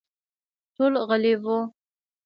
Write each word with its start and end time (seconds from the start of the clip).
ټول 0.75 0.93
غلي 1.09 1.33
وو. 1.43 1.57